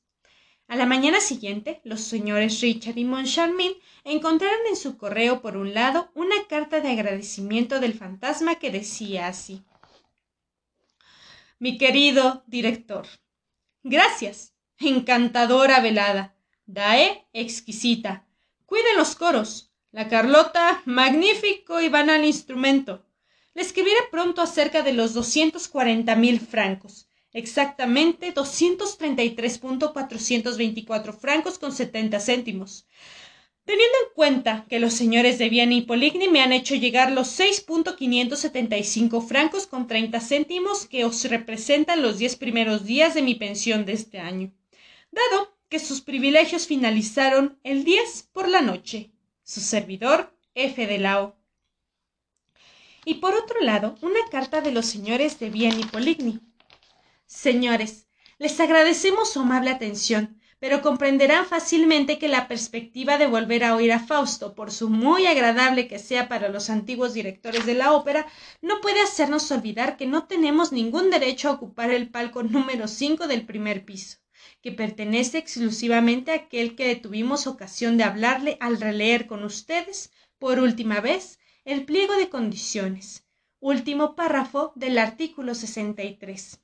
A 0.67 0.77
la 0.77 0.85
mañana 0.85 1.19
siguiente, 1.19 1.81
los 1.83 1.99
señores 1.99 2.61
Richard 2.61 2.97
y 2.97 3.03
Moncharmin 3.03 3.73
encontraron 4.05 4.59
en 4.69 4.77
su 4.77 4.97
correo, 4.97 5.41
por 5.41 5.57
un 5.57 5.73
lado, 5.73 6.11
una 6.15 6.47
carta 6.47 6.79
de 6.79 6.91
agradecimiento 6.91 7.81
del 7.81 7.93
fantasma 7.93 8.55
que 8.55 8.71
decía 8.71 9.27
así: 9.27 9.65
Mi 11.59 11.77
querido 11.77 12.45
director, 12.47 13.05
gracias. 13.83 14.53
Encantadora 14.79 15.81
velada. 15.81 16.35
Dae 16.65 17.27
exquisita. 17.33 18.25
Cuiden 18.71 18.95
los 18.95 19.15
coros. 19.15 19.69
La 19.91 20.07
Carlota, 20.07 20.81
magnífico 20.85 21.81
y 21.81 21.89
banal 21.89 22.23
instrumento. 22.23 23.05
Le 23.53 23.63
escribiré 23.63 23.97
pronto 24.09 24.41
acerca 24.41 24.81
de 24.81 24.93
los 24.93 25.13
doscientos 25.13 25.67
cuarenta 25.67 26.15
mil 26.15 26.39
francos. 26.39 27.09
Exactamente 27.33 28.31
doscientos 28.31 28.97
treinta 28.97 29.23
y 29.23 29.31
tres 29.31 29.57
punto 29.57 29.91
cuatrocientos 29.91 30.57
veinticuatro 30.57 31.11
francos 31.11 31.59
con 31.59 31.73
setenta 31.73 32.21
céntimos. 32.21 32.87
Teniendo 33.65 33.97
en 34.05 34.13
cuenta 34.15 34.65
que 34.69 34.79
los 34.79 34.93
señores 34.93 35.37
de 35.37 35.49
Viena 35.49 35.73
y 35.73 35.81
Poligny 35.81 36.29
me 36.29 36.41
han 36.41 36.53
hecho 36.53 36.75
llegar 36.75 37.11
los 37.11 37.27
seis 37.27 37.59
punto 37.59 37.97
quinientos 37.97 38.39
setenta 38.39 38.77
y 38.77 38.85
cinco 38.85 39.19
francos 39.19 39.67
con 39.67 39.85
treinta 39.85 40.21
céntimos 40.21 40.85
que 40.85 41.03
os 41.03 41.25
representan 41.25 42.01
los 42.01 42.19
diez 42.19 42.37
primeros 42.37 42.85
días 42.85 43.15
de 43.15 43.21
mi 43.21 43.35
pensión 43.35 43.83
de 43.83 43.91
este 43.91 44.19
año. 44.19 44.53
Dado 45.11 45.57
que 45.71 45.79
sus 45.79 46.01
privilegios 46.01 46.67
finalizaron 46.67 47.57
el 47.63 47.85
10 47.85 48.27
por 48.33 48.49
la 48.49 48.59
noche. 48.59 49.13
Su 49.41 49.61
servidor, 49.61 50.35
F. 50.53 50.85
de 50.85 50.97
Lao. 50.97 51.37
Y 53.05 53.15
por 53.15 53.35
otro 53.35 53.61
lado, 53.61 53.95
una 54.01 54.19
carta 54.29 54.59
de 54.59 54.73
los 54.73 54.85
señores 54.85 55.39
de 55.39 55.49
Bien 55.49 55.79
y 55.79 55.85
Poligny. 55.85 56.41
Señores, 57.25 58.09
les 58.37 58.59
agradecemos 58.59 59.31
su 59.31 59.39
amable 59.39 59.69
atención, 59.69 60.41
pero 60.59 60.81
comprenderán 60.81 61.45
fácilmente 61.45 62.19
que 62.19 62.27
la 62.27 62.49
perspectiva 62.49 63.17
de 63.17 63.27
volver 63.27 63.63
a 63.63 63.73
oír 63.73 63.93
a 63.93 63.99
Fausto, 63.99 64.55
por 64.55 64.73
su 64.73 64.89
muy 64.89 65.25
agradable 65.25 65.87
que 65.87 65.99
sea 65.99 66.27
para 66.27 66.49
los 66.49 66.69
antiguos 66.69 67.13
directores 67.13 67.65
de 67.65 67.75
la 67.75 67.93
ópera, 67.93 68.27
no 68.61 68.81
puede 68.81 68.99
hacernos 68.99 69.49
olvidar 69.51 69.95
que 69.95 70.05
no 70.05 70.25
tenemos 70.25 70.73
ningún 70.73 71.09
derecho 71.09 71.47
a 71.47 71.53
ocupar 71.53 71.91
el 71.91 72.09
palco 72.09 72.43
número 72.43 72.89
5 72.89 73.25
del 73.27 73.45
primer 73.45 73.85
piso 73.85 74.20
que 74.61 74.71
pertenece 74.71 75.37
exclusivamente 75.37 76.31
a 76.31 76.35
aquel 76.35 76.75
que 76.75 76.95
tuvimos 76.95 77.47
ocasión 77.47 77.97
de 77.97 78.03
hablarle 78.03 78.57
al 78.59 78.79
releer 78.79 79.27
con 79.27 79.43
ustedes 79.43 80.11
por 80.39 80.59
última 80.59 80.99
vez 80.99 81.39
el 81.65 81.85
pliego 81.85 82.15
de 82.15 82.29
condiciones, 82.29 83.25
último 83.59 84.15
párrafo 84.15 84.71
del 84.75 84.97
artículo 84.97 85.53
63. 85.55 86.59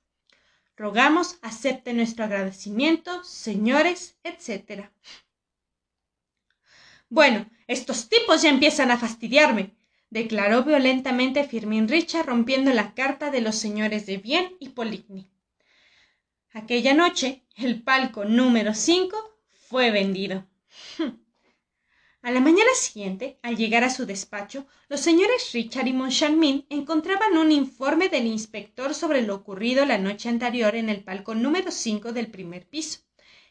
Rogamos 0.75 1.38
acepte 1.41 1.93
nuestro 1.93 2.25
agradecimiento, 2.25 3.24
señores, 3.24 4.17
etc. 4.24 4.89
Bueno, 7.10 7.50
estos 7.67 8.10
tipos 8.10 8.41
ya 8.41 8.50
empiezan 8.50 8.91
a 8.91 8.98
fastidiarme, 8.98 9.75
declaró 10.10 10.63
violentamente 10.63 11.43
Firmin 11.43 11.88
Richard 11.88 12.25
rompiendo 12.25 12.72
la 12.74 12.93
carta 12.93 13.31
de 13.31 13.41
los 13.41 13.55
señores 13.55 14.05
de 14.05 14.17
Bien 14.17 14.55
y 14.60 14.69
Poligny. 14.69 15.29
Aquella 16.57 16.95
noche, 16.95 17.43
el 17.55 17.83
palco 17.83 18.25
número 18.25 18.73
5 18.73 19.15
fue 19.69 19.91
vendido. 19.91 20.47
A 22.23 22.31
la 22.31 22.39
mañana 22.39 22.71
siguiente, 22.73 23.37
al 23.43 23.55
llegar 23.55 23.83
a 23.83 23.91
su 23.91 24.07
despacho, 24.07 24.65
los 24.89 24.99
señores 24.99 25.51
Richard 25.53 25.85
y 25.85 25.93
Moncharmin 25.93 26.65
encontraban 26.71 27.37
un 27.37 27.51
informe 27.51 28.09
del 28.09 28.25
inspector 28.25 28.95
sobre 28.95 29.21
lo 29.21 29.35
ocurrido 29.35 29.85
la 29.85 29.99
noche 29.99 30.29
anterior 30.29 30.75
en 30.75 30.89
el 30.89 31.03
palco 31.03 31.35
número 31.35 31.69
5 31.69 32.11
del 32.11 32.31
primer 32.31 32.67
piso. 32.67 33.01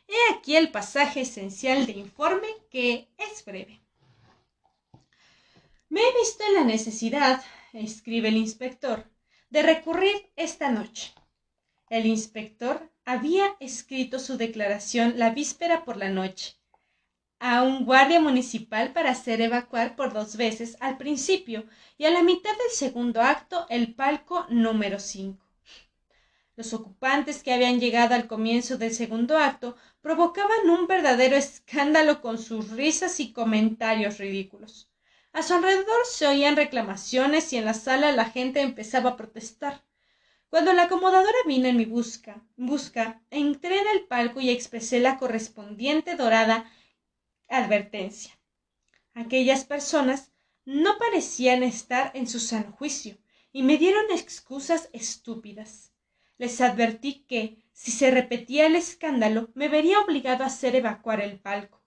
He 0.09 0.35
aquí 0.35 0.57
el 0.57 0.73
pasaje 0.73 1.21
esencial 1.21 1.87
del 1.87 1.99
informe, 1.99 2.49
que 2.71 3.09
es 3.19 3.45
breve. 3.45 3.83
Me 5.89 6.01
he 6.01 6.19
visto 6.19 6.43
en 6.45 6.55
la 6.55 6.65
necesidad, 6.65 7.45
escribe 7.73 8.31
el 8.31 8.37
inspector, 8.37 9.09
de 9.49 9.63
recurrir 9.63 10.33
esta 10.35 10.73
noche. 10.73 11.15
El 11.89 12.07
inspector 12.07 12.91
había 13.07 13.57
escrito 13.61 14.19
su 14.19 14.37
declaración 14.37 15.15
la 15.17 15.31
víspera 15.31 15.85
por 15.85 15.97
la 15.97 16.11
noche 16.11 16.57
a 17.39 17.63
un 17.63 17.85
guardia 17.85 18.19
municipal 18.19 18.93
para 18.93 19.11
hacer 19.11 19.41
evacuar 19.41 19.95
por 19.95 20.13
dos 20.13 20.37
veces 20.37 20.77
al 20.81 20.99
principio 20.99 21.67
y 21.99 22.07
a 22.07 22.11
la 22.11 22.25
mitad 22.25 22.51
del 22.51 22.71
segundo 22.73 23.23
acto 23.23 23.65
el 23.69 23.95
palco 23.95 24.45
número 24.49 24.99
5. 24.99 25.39
Los 26.57 26.75
ocupantes 26.75 27.45
que 27.45 27.53
habían 27.53 27.79
llegado 27.79 28.17
al 28.17 28.27
comienzo 28.27 28.77
del 28.77 28.93
segundo 28.93 29.39
acto 29.39 29.77
provocaban 30.01 30.69
un 30.69 30.89
verdadero 30.89 31.37
escándalo 31.37 32.21
con 32.21 32.39
sus 32.39 32.71
risas 32.71 33.21
y 33.21 33.33
comentarios 33.33 34.19
ridículos. 34.19 34.91
A 35.33 35.45
su 35.45 35.55
alrededor 35.55 36.07
se 36.11 36.27
oían 36.27 36.57
reclamaciones 36.57 37.53
y 37.53 37.59
en 37.59 37.67
la 37.67 37.75
sala 37.75 38.11
la 38.11 38.25
gente 38.25 38.63
empezaba 38.63 39.11
a 39.11 39.17
protestar. 39.17 39.86
Cuando 40.49 40.73
la 40.73 40.85
acomodadora 40.85 41.37
vino 41.47 41.67
en 41.67 41.77
mi 41.77 41.85
busca, 41.85 42.43
busca, 42.57 43.21
entré 43.31 43.81
en 43.81 43.89
el 43.89 44.07
palco 44.07 44.41
y 44.41 44.51
expresé 44.51 45.01
la 45.01 45.19
correspondiente 45.19 46.15
dorada 46.15 46.71
advertencia. 47.49 48.39
Aquellas 49.15 49.65
personas 49.65 50.33
no 50.65 50.99
parecían 50.99 51.63
estar 51.63 52.11
en 52.15 52.27
su 52.29 52.39
sano 52.39 52.73
juicio 52.73 53.19
y 53.53 53.63
me 53.63 53.77
dieron 53.77 54.05
excusas 54.11 54.89
estúpidas. 54.93 55.93
Les 56.39 56.61
advertí 56.61 57.25
que, 57.27 57.59
si 57.73 57.91
se 57.91 58.11
repetía 58.11 58.67
el 58.67 58.77
escándalo, 58.77 59.51
me 59.55 59.69
vería 59.69 60.01
obligado 60.01 60.45
a 60.45 60.49
hacer 60.49 60.77
evacuar 60.77 61.21
el 61.21 61.41
palco. 61.41 61.83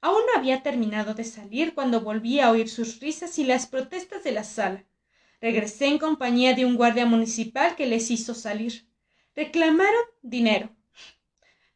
Aún 0.00 0.22
no 0.26 0.38
había 0.38 0.62
terminado 0.62 1.14
de 1.14 1.24
salir 1.24 1.74
cuando 1.74 2.00
volví 2.00 2.40
a 2.40 2.50
oír 2.50 2.68
sus 2.70 3.00
risas 3.00 3.38
y 3.38 3.44
las 3.44 3.66
protestas 3.66 4.24
de 4.24 4.32
la 4.32 4.44
sala. 4.44 4.86
Regresé 5.40 5.86
en 5.86 5.98
compañía 5.98 6.54
de 6.54 6.64
un 6.66 6.76
guardia 6.76 7.06
municipal 7.06 7.74
que 7.74 7.86
les 7.86 8.10
hizo 8.10 8.34
salir. 8.34 8.86
Reclamaron 9.34 10.04
dinero. 10.22 10.70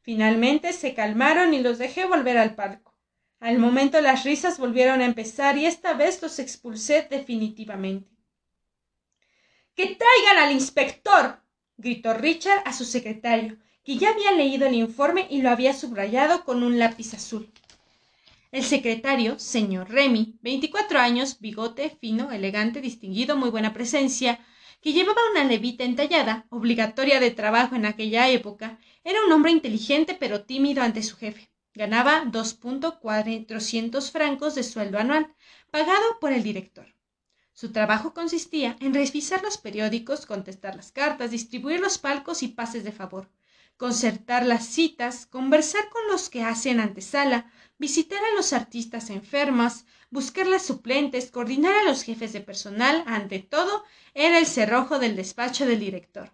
Finalmente 0.02 0.72
se 0.74 0.92
calmaron 0.92 1.54
y 1.54 1.60
los 1.60 1.78
dejé 1.78 2.04
volver 2.04 2.36
al 2.36 2.54
palco. 2.54 2.94
Al 3.40 3.58
momento 3.58 4.00
las 4.00 4.24
risas 4.24 4.58
volvieron 4.58 5.00
a 5.00 5.06
empezar 5.06 5.56
y 5.56 5.66
esta 5.66 5.94
vez 5.94 6.20
los 6.20 6.38
expulsé 6.38 7.06
definitivamente. 7.08 8.10
¡Que 9.74 9.86
traigan 9.86 10.44
al 10.44 10.52
inspector! 10.52 11.40
gritó 11.76 12.14
Richard 12.14 12.62
a 12.66 12.72
su 12.72 12.84
secretario, 12.84 13.58
que 13.82 13.96
ya 13.96 14.10
había 14.10 14.32
leído 14.32 14.66
el 14.66 14.74
informe 14.74 15.26
y 15.30 15.42
lo 15.42 15.50
había 15.50 15.72
subrayado 15.72 16.44
con 16.44 16.62
un 16.62 16.78
lápiz 16.78 17.14
azul. 17.14 17.50
El 18.54 18.62
secretario, 18.62 19.40
señor 19.40 19.90
Remy, 19.90 20.38
veinticuatro 20.40 21.00
años, 21.00 21.40
bigote, 21.40 21.90
fino, 22.00 22.30
elegante, 22.30 22.80
distinguido, 22.80 23.36
muy 23.36 23.50
buena 23.50 23.72
presencia, 23.72 24.38
que 24.80 24.92
llevaba 24.92 25.20
una 25.32 25.42
levita 25.42 25.82
entallada, 25.82 26.46
obligatoria 26.50 27.18
de 27.18 27.32
trabajo 27.32 27.74
en 27.74 27.84
aquella 27.84 28.28
época, 28.28 28.78
era 29.02 29.18
un 29.26 29.32
hombre 29.32 29.50
inteligente 29.50 30.14
pero 30.14 30.44
tímido 30.44 30.84
ante 30.84 31.02
su 31.02 31.16
jefe. 31.16 31.50
Ganaba 31.74 32.26
dos 32.26 32.56
cuatrocientos 33.00 34.12
francos 34.12 34.54
de 34.54 34.62
sueldo 34.62 35.00
anual, 35.00 35.34
pagado 35.72 36.20
por 36.20 36.32
el 36.32 36.44
director. 36.44 36.94
Su 37.54 37.72
trabajo 37.72 38.14
consistía 38.14 38.76
en 38.78 38.94
revisar 38.94 39.42
los 39.42 39.58
periódicos, 39.58 40.26
contestar 40.26 40.76
las 40.76 40.92
cartas, 40.92 41.32
distribuir 41.32 41.80
los 41.80 41.98
palcos 41.98 42.44
y 42.44 42.48
pases 42.48 42.84
de 42.84 42.92
favor, 42.92 43.28
concertar 43.76 44.46
las 44.46 44.64
citas, 44.66 45.26
conversar 45.26 45.88
con 45.90 46.06
los 46.06 46.30
que 46.30 46.44
hacen 46.44 46.78
antesala, 46.78 47.50
visitar 47.78 48.22
a 48.24 48.34
los 48.36 48.52
artistas 48.52 49.10
enfermas, 49.10 49.86
buscar 50.10 50.46
las 50.46 50.64
suplentes, 50.66 51.30
coordinar 51.30 51.74
a 51.76 51.84
los 51.84 52.02
jefes 52.02 52.32
de 52.32 52.40
personal, 52.40 53.04
ante 53.06 53.38
todo, 53.40 53.84
era 54.14 54.38
el 54.38 54.46
cerrojo 54.46 54.98
del 54.98 55.16
despacho 55.16 55.66
del 55.66 55.80
director. 55.80 56.32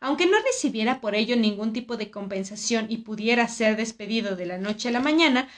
aunque 0.00 0.26
no 0.26 0.38
recibiera 0.42 1.00
por 1.00 1.14
ello 1.14 1.36
ningún 1.36 1.72
tipo 1.72 1.96
de 1.96 2.10
compensación 2.10 2.86
y 2.90 2.98
pudiera 2.98 3.46
ser 3.48 3.76
despedido 3.76 4.34
de 4.36 4.46
la 4.46 4.58
noche 4.58 4.88
a 4.88 4.92
la 4.92 5.00
mañana, 5.00 5.48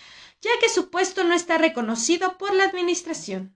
ya 0.40 0.50
que 0.60 0.68
su 0.68 0.90
puesto 0.90 1.24
no 1.24 1.34
está 1.34 1.58
reconocido 1.58 2.36
por 2.38 2.54
la 2.54 2.64
Administración. 2.64 3.54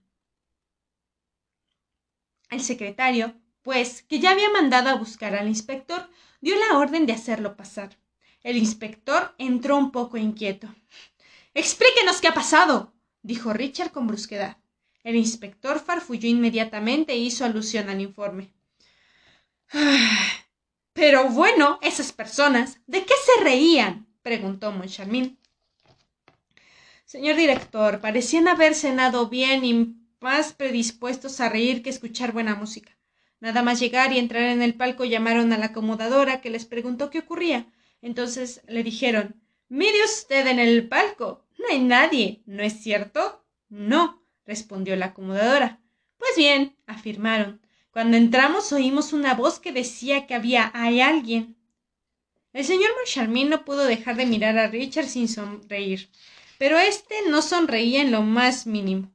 El 2.50 2.60
secretario, 2.60 3.34
pues, 3.62 4.02
que 4.02 4.18
ya 4.18 4.30
había 4.32 4.50
mandado 4.50 4.88
a 4.88 4.96
buscar 4.96 5.36
al 5.36 5.46
inspector, 5.48 6.08
dio 6.40 6.56
la 6.58 6.78
orden 6.78 7.06
de 7.06 7.12
hacerlo 7.12 7.56
pasar. 7.56 7.96
El 8.42 8.56
inspector 8.56 9.34
entró 9.38 9.76
un 9.76 9.90
poco 9.92 10.16
inquieto. 10.16 10.68
Explíquenos 11.56 12.20
qué 12.20 12.28
ha 12.28 12.34
pasado, 12.34 12.92
dijo 13.22 13.54
Richard 13.54 13.90
con 13.90 14.06
brusquedad. 14.06 14.58
El 15.02 15.16
inspector 15.16 15.80
farfulló 15.80 16.28
inmediatamente 16.28 17.14
e 17.14 17.16
hizo 17.16 17.46
alusión 17.46 17.88
al 17.88 18.02
informe. 18.02 18.52
Pero 20.92 21.30
bueno, 21.30 21.78
esas 21.80 22.12
personas, 22.12 22.80
¿de 22.86 23.06
qué 23.06 23.14
se 23.24 23.42
reían? 23.42 24.06
preguntó 24.22 24.70
Moncharmin. 24.70 25.38
Señor 27.06 27.36
director, 27.36 28.02
parecían 28.02 28.48
haber 28.48 28.74
cenado 28.74 29.30
bien 29.30 29.64
y 29.64 29.96
más 30.20 30.52
predispuestos 30.52 31.40
a 31.40 31.48
reír 31.48 31.82
que 31.82 31.88
escuchar 31.88 32.32
buena 32.32 32.54
música. 32.54 32.98
Nada 33.40 33.62
más 33.62 33.80
llegar 33.80 34.12
y 34.12 34.18
entrar 34.18 34.42
en 34.42 34.60
el 34.60 34.74
palco 34.74 35.06
llamaron 35.06 35.54
a 35.54 35.58
la 35.58 35.66
acomodadora 35.66 36.42
que 36.42 36.50
les 36.50 36.66
preguntó 36.66 37.08
qué 37.08 37.20
ocurría. 37.20 37.72
Entonces 38.02 38.60
le 38.68 38.82
dijeron 38.82 39.45
Mire 39.68 40.04
usted 40.04 40.46
en 40.46 40.58
el 40.58 40.88
palco. 40.88 41.44
No 41.58 41.66
hay 41.70 41.80
nadie, 41.80 42.42
¿no 42.46 42.62
es 42.62 42.80
cierto? 42.82 43.44
No, 43.68 44.22
respondió 44.44 44.94
la 44.96 45.06
acomodadora. 45.06 45.80
Pues 46.18 46.32
bien, 46.36 46.76
afirmaron. 46.86 47.60
Cuando 47.90 48.16
entramos 48.16 48.72
oímos 48.72 49.12
una 49.12 49.34
voz 49.34 49.58
que 49.58 49.72
decía 49.72 50.26
que 50.26 50.34
había 50.34 50.70
hay 50.74 51.00
alguien. 51.00 51.56
El 52.52 52.64
señor 52.64 52.90
Moncharmin 52.96 53.50
no 53.50 53.64
pudo 53.64 53.84
dejar 53.84 54.16
de 54.16 54.26
mirar 54.26 54.56
a 54.58 54.68
Richard 54.68 55.08
sin 55.08 55.28
sonreír, 55.28 56.10
pero 56.58 56.78
éste 56.78 57.14
no 57.28 57.42
sonreía 57.42 58.02
en 58.02 58.12
lo 58.12 58.22
más 58.22 58.66
mínimo. 58.66 59.12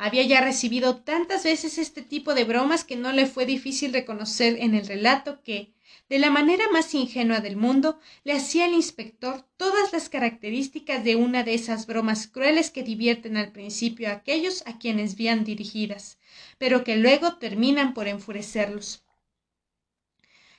Había 0.00 0.22
ya 0.22 0.40
recibido 0.40 0.98
tantas 1.02 1.42
veces 1.42 1.76
este 1.76 2.02
tipo 2.02 2.32
de 2.34 2.44
bromas 2.44 2.84
que 2.84 2.94
no 2.94 3.12
le 3.12 3.26
fue 3.26 3.46
difícil 3.46 3.92
reconocer 3.92 4.56
en 4.60 4.76
el 4.76 4.86
relato 4.86 5.42
que, 5.42 5.74
de 6.08 6.20
la 6.20 6.30
manera 6.30 6.70
más 6.70 6.94
ingenua 6.94 7.40
del 7.40 7.56
mundo, 7.56 7.98
le 8.22 8.32
hacía 8.32 8.66
al 8.66 8.74
inspector 8.74 9.44
todas 9.56 9.92
las 9.92 10.08
características 10.08 11.02
de 11.02 11.16
una 11.16 11.42
de 11.42 11.54
esas 11.54 11.88
bromas 11.88 12.28
crueles 12.28 12.70
que 12.70 12.84
divierten 12.84 13.36
al 13.36 13.50
principio 13.50 14.08
a 14.08 14.12
aquellos 14.12 14.62
a 14.66 14.78
quienes 14.78 15.16
vían 15.16 15.42
dirigidas, 15.42 16.20
pero 16.58 16.84
que 16.84 16.94
luego 16.94 17.36
terminan 17.38 17.92
por 17.92 18.06
enfurecerlos. 18.06 19.04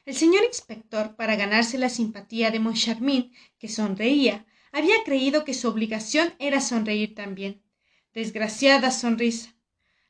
El 0.05 0.15
señor 0.15 0.43
inspector, 0.43 1.15
para 1.15 1.38
ganarse 1.38 1.77
la 1.77 1.88
simpatía 1.88 2.51
de 2.51 2.60
Moncharmin, 2.60 3.31
que 3.58 3.69
sonreía, 3.69 4.46
había 4.74 5.01
creído 5.05 5.46
que 5.46 5.53
su 5.53 5.69
obligación 5.69 6.34
era 6.39 6.60
sonreír 6.60 7.15
también. 7.15 7.62
Desgraciada 8.13 8.89
sonrisa. 8.89 9.53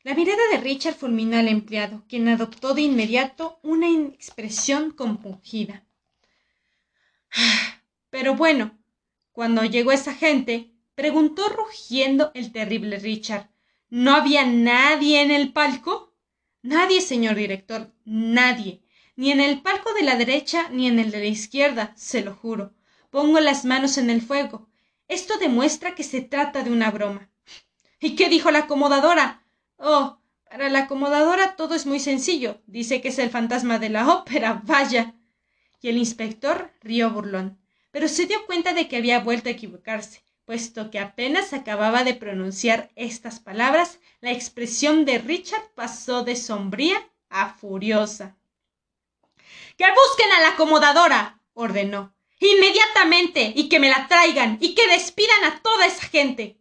La 0.04 0.14
mirada 0.14 0.42
de 0.52 0.60
Richard 0.60 0.96
fulminó 0.96 1.38
al 1.38 1.50
empleado, 1.50 2.06
quien 2.08 2.30
adoptó 2.30 2.74
de 2.74 2.84
inmediato 2.84 3.60
una 3.62 3.90
expresión 3.90 4.92
compungida. 4.92 5.86
Pero 8.10 8.36
bueno, 8.36 8.80
cuando 9.34 9.66
llegó 9.66 9.92
esa 9.92 10.14
gente, 10.14 10.72
preguntó 10.96 11.50
rugiendo 11.50 12.32
el 12.34 12.54
terrible 12.54 13.00
Richard. 13.00 13.50
¿No 13.90 14.16
había 14.16 14.46
nadie 14.46 15.22
en 15.22 15.32
el 15.32 15.52
palco? 15.52 16.16
Nadie, 16.62 17.02
señor 17.02 17.36
director, 17.36 17.94
nadie. 18.06 18.82
Ni 19.18 19.32
en 19.32 19.42
el 19.42 19.62
palco 19.62 19.94
de 19.94 20.04
la 20.04 20.16
derecha 20.16 20.70
ni 20.70 20.88
en 20.88 21.00
el 21.00 21.12
de 21.12 21.20
la 21.20 21.26
izquierda, 21.26 21.94
se 21.98 22.22
lo 22.22 22.34
juro. 22.34 22.74
Pongo 23.10 23.42
las 23.42 23.66
manos 23.66 23.98
en 23.98 24.10
el 24.10 24.22
fuego. 24.22 24.70
Esto 25.10 25.38
demuestra 25.38 25.96
que 25.96 26.04
se 26.04 26.22
trata 26.22 26.64
de 26.64 26.72
una 26.72 26.92
broma. 26.92 27.29
¿Y 28.00 28.16
qué 28.16 28.30
dijo 28.30 28.52
la 28.52 28.60
acomodadora? 28.60 29.44
Oh, 29.78 30.20
para 30.50 30.70
la 30.70 30.80
acomodadora 30.80 31.56
todo 31.56 31.76
es 31.76 31.86
muy 31.86 32.00
sencillo. 32.00 32.62
Dice 32.66 33.02
que 33.02 33.10
es 33.10 33.20
el 33.20 33.30
fantasma 33.30 33.78
de 33.78 33.90
la 33.90 34.08
ópera. 34.14 34.62
Vaya. 34.64 35.16
Y 35.82 35.90
el 35.90 35.98
inspector 35.98 36.74
rió 36.82 37.12
burlón, 37.12 37.60
pero 37.92 38.08
se 38.08 38.26
dio 38.26 38.46
cuenta 38.46 38.74
de 38.74 38.88
que 38.88 38.98
había 38.98 39.20
vuelto 39.20 39.48
a 39.48 39.54
equivocarse, 39.54 40.22
puesto 40.44 40.92
que 40.92 41.00
apenas 41.00 41.54
acababa 41.54 42.04
de 42.04 42.16
pronunciar 42.16 42.90
estas 42.96 43.40
palabras, 43.40 44.00
la 44.20 44.32
expresión 44.32 45.06
de 45.06 45.20
Richard 45.20 45.72
pasó 45.76 46.24
de 46.24 46.36
sombría 46.36 46.98
a 47.30 47.54
furiosa. 47.54 48.36
Que 49.78 49.86
busquen 49.86 50.32
a 50.34 50.42
la 50.42 50.50
acomodadora, 50.50 51.40
ordenó. 51.54 52.14
Inmediatamente, 52.42 53.54
y 53.56 53.70
que 53.70 53.80
me 53.80 53.90
la 53.90 54.08
traigan, 54.08 54.58
y 54.60 54.76
que 54.76 54.88
despidan 54.88 55.46
a 55.46 55.62
toda 55.62 55.86
esa 55.86 56.04
gente. 56.08 56.59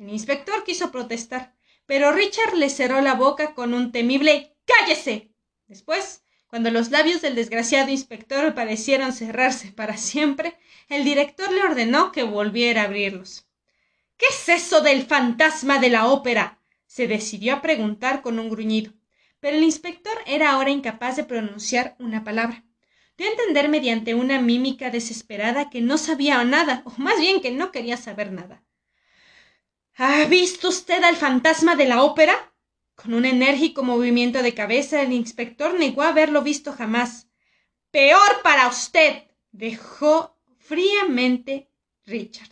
El 0.00 0.08
inspector 0.08 0.64
quiso 0.64 0.90
protestar, 0.90 1.54
pero 1.84 2.10
Richard 2.10 2.54
le 2.56 2.70
cerró 2.70 3.02
la 3.02 3.12
boca 3.12 3.52
con 3.52 3.74
un 3.74 3.92
temible 3.92 4.56
Cállese. 4.64 5.30
Después, 5.66 6.24
cuando 6.46 6.70
los 6.70 6.90
labios 6.90 7.20
del 7.20 7.34
desgraciado 7.34 7.90
inspector 7.90 8.54
parecieron 8.54 9.12
cerrarse 9.12 9.72
para 9.72 9.98
siempre, 9.98 10.56
el 10.88 11.04
director 11.04 11.52
le 11.52 11.62
ordenó 11.62 12.12
que 12.12 12.22
volviera 12.22 12.80
a 12.80 12.84
abrirlos. 12.86 13.46
¿Qué 14.16 14.24
es 14.30 14.48
eso 14.48 14.80
del 14.80 15.04
fantasma 15.04 15.78
de 15.78 15.90
la 15.90 16.06
ópera? 16.06 16.58
se 16.86 17.06
decidió 17.06 17.56
a 17.56 17.60
preguntar 17.60 18.22
con 18.22 18.38
un 18.38 18.48
gruñido. 18.48 18.94
Pero 19.38 19.58
el 19.58 19.64
inspector 19.64 20.16
era 20.24 20.52
ahora 20.52 20.70
incapaz 20.70 21.16
de 21.16 21.24
pronunciar 21.24 21.94
una 21.98 22.24
palabra. 22.24 22.64
Dio 23.18 23.26
a 23.26 23.32
entender 23.32 23.68
mediante 23.68 24.14
una 24.14 24.40
mímica 24.40 24.88
desesperada 24.88 25.68
que 25.68 25.82
no 25.82 25.98
sabía 25.98 26.42
nada, 26.44 26.80
o 26.86 26.94
más 26.96 27.20
bien 27.20 27.42
que 27.42 27.50
no 27.50 27.70
quería 27.70 27.98
saber 27.98 28.32
nada. 28.32 28.62
¿Ha 30.02 30.24
visto 30.24 30.70
usted 30.70 31.04
al 31.04 31.14
fantasma 31.14 31.76
de 31.76 31.84
la 31.84 32.02
ópera? 32.02 32.54
Con 32.94 33.12
un 33.12 33.26
enérgico 33.26 33.82
movimiento 33.82 34.42
de 34.42 34.54
cabeza, 34.54 35.02
el 35.02 35.12
inspector 35.12 35.78
negó 35.78 36.00
haberlo 36.00 36.40
visto 36.40 36.72
jamás. 36.72 37.28
Peor 37.90 38.40
para 38.42 38.66
usted. 38.66 39.24
dejó 39.52 40.40
fríamente 40.56 41.70
Richard. 42.06 42.48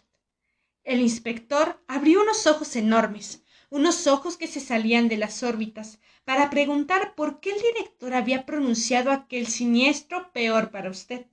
El 0.85 1.01
inspector 1.01 1.83
abrió 1.89 2.21
unos 2.21 2.47
ojos 2.47 2.77
enormes, 2.77 3.43
unos 3.71 4.07
ojos 4.07 4.37
que 4.37 4.47
se 4.47 4.61
salían 4.61 5.09
de 5.09 5.17
las 5.17 5.43
órbitas, 5.43 6.01
para 6.27 6.51
preguntar 6.51 7.15
por 7.15 7.41
qué 7.41 7.53
el 7.53 7.63
director 7.63 8.13
había 8.13 8.45
pronunciado 8.45 9.11
aquel 9.11 9.47
siniestro 9.47 10.33
peor 10.33 10.71
para 10.71 10.91
usted 10.91 11.25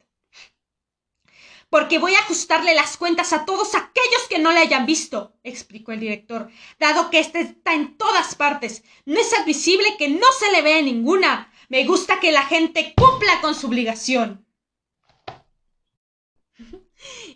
porque 1.69 1.99
voy 1.99 2.13
a 2.15 2.19
ajustarle 2.19 2.75
las 2.75 2.97
cuentas 2.97 3.33
a 3.33 3.45
todos 3.45 3.75
aquellos 3.75 4.27
que 4.29 4.39
no 4.39 4.51
le 4.51 4.59
hayan 4.59 4.85
visto, 4.85 5.35
explicó 5.43 5.91
el 5.91 5.99
director, 5.99 6.49
dado 6.79 7.09
que 7.09 7.19
este 7.19 7.41
está 7.41 7.73
en 7.73 7.97
todas 7.97 8.35
partes. 8.35 8.83
No 9.05 9.19
es 9.19 9.33
admisible 9.33 9.97
que 9.97 10.09
no 10.09 10.27
se 10.39 10.51
le 10.51 10.61
vea 10.61 10.81
ninguna. 10.81 11.51
Me 11.69 11.85
gusta 11.85 12.19
que 12.19 12.31
la 12.31 12.43
gente 12.43 12.93
cumpla 12.95 13.41
con 13.41 13.55
su 13.55 13.67
obligación. 13.67 14.45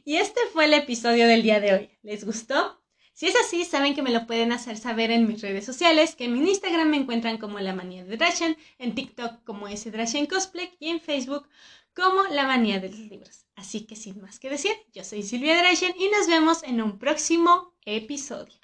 y 0.05 0.17
este 0.17 0.39
fue 0.53 0.65
el 0.65 0.73
episodio 0.73 1.27
del 1.27 1.43
día 1.43 1.59
de 1.59 1.73
hoy. 1.73 1.89
¿Les 2.01 2.23
gustó? 2.23 2.79
Si 3.19 3.27
es 3.27 3.35
así, 3.35 3.65
saben 3.65 3.95
que 3.95 4.01
me 4.01 4.11
lo 4.11 4.25
pueden 4.25 4.53
hacer 4.53 4.77
saber 4.77 5.11
en 5.11 5.27
mis 5.27 5.41
redes 5.41 5.65
sociales, 5.65 6.15
que 6.15 6.23
en 6.23 6.39
mi 6.39 6.49
Instagram 6.49 6.89
me 6.89 6.95
encuentran 6.95 7.37
como 7.37 7.59
La 7.59 7.75
Manía 7.75 8.05
de 8.05 8.15
Drashen, 8.15 8.55
en 8.77 8.95
TikTok 8.95 9.43
como 9.43 9.67
ese 9.67 9.91
Drashen 9.91 10.25
Cosplay 10.25 10.71
y 10.79 10.87
en 10.87 11.01
Facebook 11.01 11.49
como 11.95 12.23
La 12.23 12.45
Manía 12.45 12.79
de 12.79 12.89
los 12.89 12.99
Libros. 12.99 13.45
Así 13.55 13.85
que 13.85 13.95
sin 13.95 14.21
más 14.21 14.39
que 14.39 14.49
decir, 14.49 14.71
yo 14.93 15.03
soy 15.03 15.23
Silvia 15.23 15.57
Drashen 15.57 15.93
y 15.97 16.09
nos 16.09 16.27
vemos 16.27 16.63
en 16.63 16.81
un 16.81 16.97
próximo 16.99 17.75
episodio. 17.85 18.59